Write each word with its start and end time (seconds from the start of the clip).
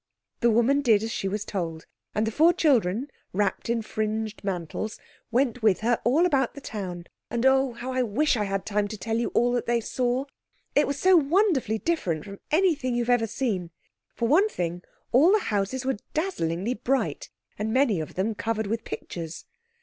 The 0.39 0.49
woman 0.49 0.81
did 0.81 1.03
as 1.03 1.11
she 1.11 1.27
was 1.27 1.45
told, 1.45 1.85
and 2.15 2.25
the 2.25 2.31
four 2.31 2.53
children, 2.53 3.07
wrapped 3.33 3.69
in 3.69 3.83
fringed 3.83 4.43
mantles, 4.43 4.99
went 5.29 5.61
with 5.61 5.81
her 5.81 5.99
all 6.03 6.25
about 6.25 6.55
the 6.55 6.59
town, 6.59 7.03
and 7.29 7.45
oh! 7.45 7.73
how 7.73 7.91
I 7.93 8.01
wish 8.01 8.35
I 8.35 8.45
had 8.45 8.65
time 8.65 8.87
to 8.87 8.97
tell 8.97 9.17
you 9.19 9.27
all 9.35 9.51
that 9.51 9.67
they 9.67 9.79
saw. 9.79 10.25
It 10.73 10.87
was 10.87 10.97
all 11.05 11.11
so 11.11 11.17
wonderfully 11.17 11.77
different 11.77 12.25
from 12.25 12.39
anything 12.49 12.95
you 12.95 13.03
have 13.03 13.11
ever 13.13 13.27
seen. 13.27 13.69
For 14.15 14.27
one 14.27 14.49
thing, 14.49 14.81
all 15.11 15.31
the 15.33 15.37
houses 15.39 15.85
were 15.85 15.97
dazzlingly 16.15 16.73
bright, 16.73 17.29
and 17.59 17.71
many 17.71 17.99
of 17.99 18.15
them 18.15 18.33
covered 18.33 18.65
with 18.65 18.83
pictures. 18.83 19.45